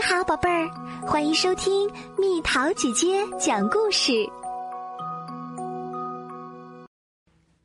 [0.00, 0.66] 你好，宝贝儿，
[1.06, 4.26] 欢迎收听蜜桃姐姐讲故事。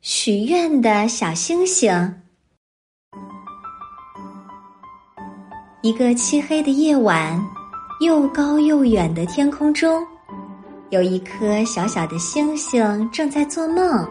[0.02, 2.14] 许愿的小星星。
[5.80, 7.42] 一个漆黑的夜晚，
[8.00, 10.06] 又高又远的天空中，
[10.90, 14.06] 有一颗小小的星星正在做梦。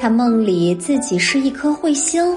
[0.00, 2.34] 他梦里自己是一颗彗星，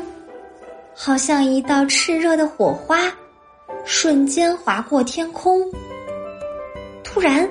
[0.93, 2.97] 好像一道炽热的火花。
[3.85, 5.61] 瞬间划过天空，
[7.03, 7.47] 突然，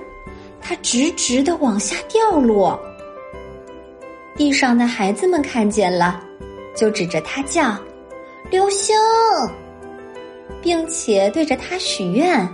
[0.61, 2.79] 它直直的往下掉落。
[4.37, 6.23] 地上的孩子们看见了，
[6.75, 7.77] 就指着它叫
[8.51, 8.97] “流星”，
[10.63, 12.49] 并且对着它许愿。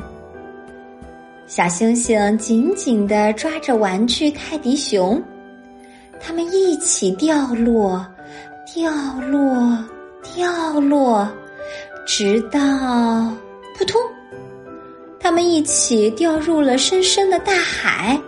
[1.47, 5.23] 小星星紧紧的抓着玩具泰迪熊，
[6.19, 8.05] 它们一起掉落，
[8.75, 8.91] 掉
[9.31, 9.79] 落，
[10.35, 11.29] 掉落，
[12.05, 12.59] 直到。
[13.77, 14.01] 扑通！
[15.21, 18.19] 他们一起掉入了深深的大海。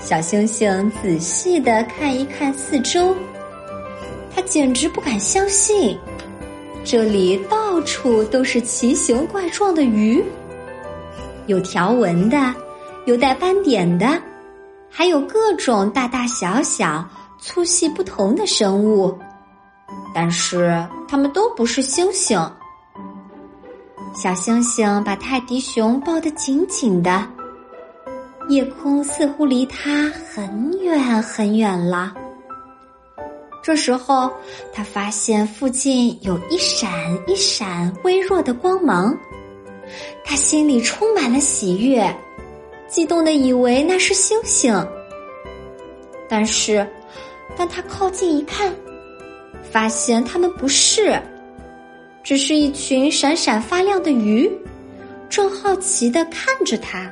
[0.00, 3.14] 小星星仔细的看一看四周，
[4.34, 5.96] 他简直不敢相信，
[6.84, 10.24] 这里到处都是奇形怪状的鱼，
[11.46, 12.54] 有条纹的，
[13.04, 14.20] 有带斑点的，
[14.90, 19.16] 还有各种大大小小、粗细不同的生物，
[20.14, 22.40] 但是它们都不是星星。
[24.16, 27.28] 小星星把泰迪熊抱得紧紧的，
[28.48, 32.14] 夜空似乎离它很远很远了。
[33.62, 34.32] 这时候，
[34.72, 36.90] 他发现附近有一闪
[37.26, 39.14] 一闪微弱的光芒，
[40.24, 42.10] 他心里充满了喜悦，
[42.88, 44.74] 激动的以为那是星星。
[46.26, 46.88] 但是，
[47.54, 48.74] 当他靠近一看，
[49.70, 51.20] 发现它们不是。
[52.26, 54.50] 只是一群闪闪发亮的鱼，
[55.28, 57.08] 正好奇的看着它。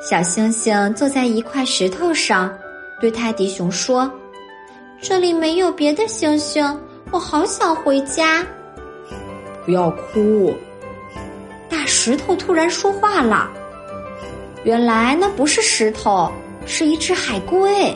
[0.00, 2.50] 小星星坐在一块石头上，
[2.98, 4.10] 对泰迪熊说
[5.02, 6.64] ：“这里没有别的星星，
[7.10, 8.42] 我好想回家。”
[9.66, 10.54] 不要哭！
[11.68, 13.50] 大石头突然说话了。
[14.64, 16.32] 原来那不是石头，
[16.64, 17.94] 是一只海龟。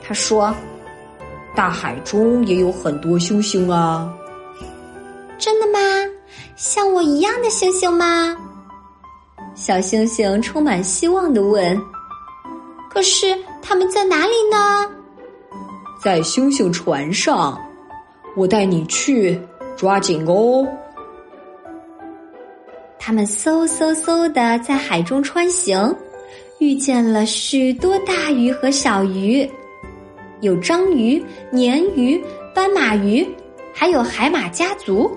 [0.00, 0.54] 他说。
[1.58, 4.08] 大海中也有很多星星啊！
[5.40, 5.80] 真的吗？
[6.54, 8.36] 像我一样的星星吗？
[9.56, 11.76] 小星星充满希望的问。
[12.88, 14.88] 可是他们在哪里呢？
[16.00, 17.60] 在星星船上，
[18.36, 19.36] 我带你去，
[19.76, 20.64] 抓紧哦！
[23.00, 25.92] 他们嗖嗖嗖的在海中穿行，
[26.60, 29.50] 遇见了许多大鱼和小鱼。
[30.40, 32.22] 有章鱼、鲶鱼、
[32.54, 33.26] 斑马鱼，
[33.74, 35.10] 还有海马家族。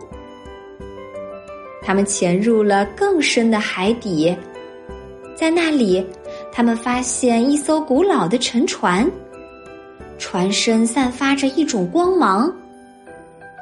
[1.84, 4.36] 他们潜入了更深的海底，
[5.36, 6.06] 在那里，
[6.52, 9.10] 他们发现一艘古老的沉船，
[10.18, 12.52] 船身散发着一种光芒。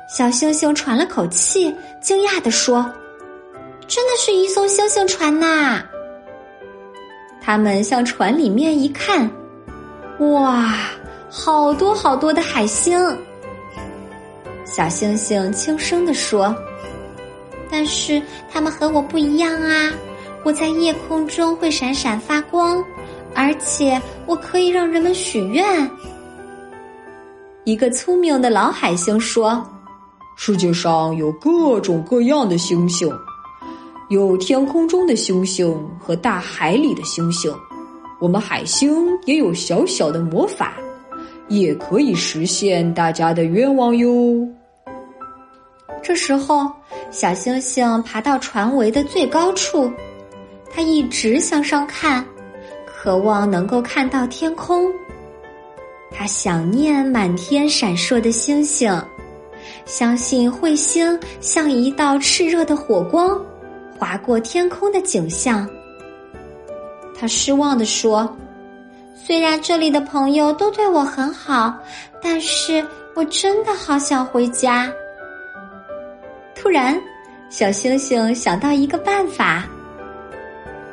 [0.08, 2.90] 小星星喘了口气，惊讶地说
[3.86, 5.84] ：“真的是一艘星星船呐！”
[7.42, 9.30] 他们向船里面一看，
[10.20, 10.74] 哇！
[11.32, 13.00] 好多好多的海星，
[14.66, 16.56] 小星星轻声地说
[17.70, 18.20] ：“但是
[18.52, 19.94] 它们和我不一样啊！
[20.44, 22.84] 我在夜空中会闪闪发光，
[23.36, 25.90] 而且我可以让人们许愿。”
[27.64, 29.64] 一个聪明的老海星说
[30.36, 33.08] ：“世界上有各种各样的星星，
[34.10, 37.54] 有天空中的星星和大海里的星星，
[38.20, 40.74] 我们海星也有小小的魔法。”
[41.50, 44.48] 也可以实现大家的愿望哟。
[46.02, 46.72] 这时候，
[47.12, 49.92] 小星星爬到船尾的最高处，
[50.72, 52.24] 它一直向上看，
[52.86, 54.90] 渴望能够看到天空。
[56.12, 58.92] 他想念满天闪烁的星星，
[59.86, 63.40] 相信彗星像一道炽热的火光
[63.98, 65.70] 划过天空的景象。
[67.18, 68.34] 他失望地说。
[69.30, 71.72] 虽然这里的朋友都对我很好，
[72.20, 72.84] 但是
[73.14, 74.92] 我真的好想回家。
[76.56, 77.00] 突然，
[77.48, 79.68] 小星星想到一个办法：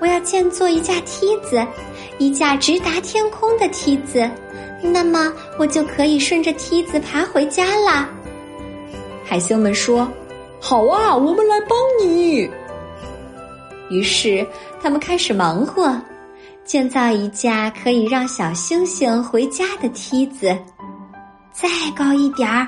[0.01, 1.67] 我要建做一架梯子，
[2.19, 4.31] 一架直达天空的梯子，
[4.83, 8.07] 那么我就可以顺着梯子爬回家了。
[9.25, 10.07] 海星们说
[10.61, 12.47] ：“好啊，我们来帮你。”
[13.89, 14.47] 于是，
[14.79, 15.91] 他们开始忙活。
[16.67, 20.49] 建造一架可以让小星星回家的梯子，
[21.53, 22.67] 再高一点儿，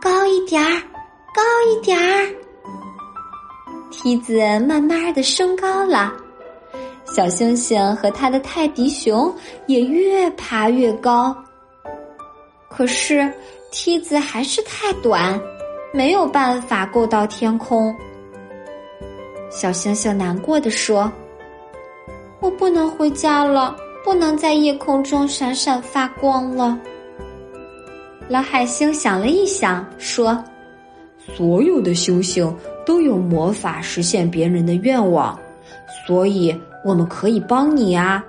[0.00, 0.70] 高一点儿，
[1.34, 2.34] 高一点儿。
[3.90, 6.12] 梯子慢慢的升高了，
[7.06, 9.34] 小星星和他的泰迪熊
[9.66, 11.34] 也越爬越高。
[12.68, 13.32] 可是
[13.72, 15.40] 梯子还是太短，
[15.92, 17.94] 没有办法够到天空。
[19.50, 21.10] 小星星难过的说
[22.40, 26.78] ：“我不能回家了，不能在夜空中闪闪发光了。”
[28.28, 30.42] 老海星想了一想，说
[31.36, 32.56] ：“所有的星星
[32.86, 35.38] 都有魔法实现别人的愿望，
[36.06, 38.24] 所以我们可以帮你啊。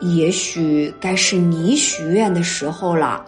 [0.00, 3.24] 也许该是你许愿的时候了。”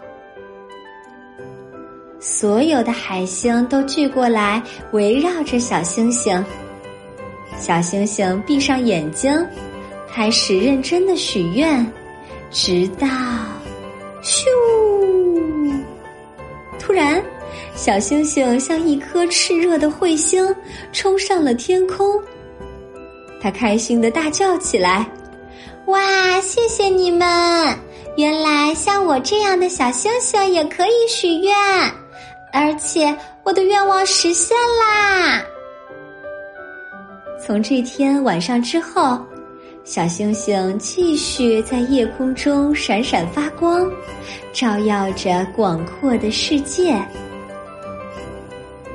[2.19, 6.43] 所有的海星都聚过来，围绕着小星星。
[7.57, 9.45] 小星星闭上眼睛，
[10.13, 11.83] 开始认真的许愿，
[12.51, 13.07] 直到，
[14.21, 14.45] 咻！
[16.77, 17.19] 突然，
[17.73, 20.55] 小星星像一颗炽热的彗星，
[20.91, 22.21] 冲上了天空。
[23.41, 25.09] 他开心的大叫起来
[25.87, 26.39] ：“哇！
[26.41, 27.27] 谢谢你们！
[28.15, 31.55] 原来像我这样的小星星也可以许愿，
[32.53, 35.41] 而且我的愿望实现啦！”
[37.43, 39.19] 从这天晚上之后，
[39.83, 43.91] 小星星继续在夜空中闪闪发光，
[44.53, 46.95] 照耀着广阔的世界。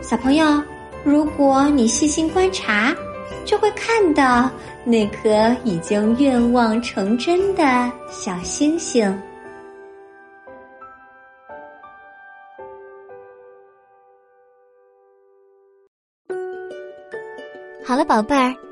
[0.00, 0.62] 小朋友，
[1.04, 2.96] 如果你细心观察，
[3.44, 4.50] 就会看到
[4.82, 9.06] 那颗已经愿望成真的小星星。
[17.84, 18.54] 好了，宝贝儿，